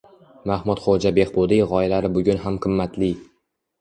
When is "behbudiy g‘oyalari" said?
1.19-2.13